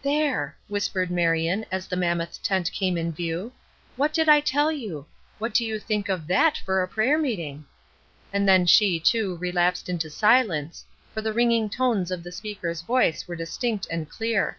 "There!" 0.00 0.56
whispered 0.68 1.10
Marion 1.10 1.66
as 1.72 1.88
the 1.88 1.96
mammoth 1.96 2.40
tent 2.40 2.70
came 2.70 2.96
in 2.96 3.10
view. 3.10 3.50
"What 3.96 4.12
did 4.14 4.28
I 4.28 4.38
tell 4.38 4.70
you? 4.70 5.06
What 5.38 5.52
do 5.52 5.64
you 5.64 5.80
think 5.80 6.08
of 6.08 6.28
that 6.28 6.56
for 6.58 6.84
a 6.84 6.86
prayer 6.86 7.18
meeting?" 7.18 7.64
And 8.32 8.48
then 8.48 8.64
she, 8.64 9.00
too, 9.00 9.34
relapsed 9.38 9.88
into 9.88 10.08
silence, 10.08 10.84
for 11.12 11.20
the 11.20 11.32
ringing 11.32 11.68
tones 11.68 12.12
of 12.12 12.22
the 12.22 12.30
speaker's 12.30 12.82
voice 12.82 13.26
were 13.26 13.34
distinct 13.34 13.88
and 13.90 14.08
clear. 14.08 14.56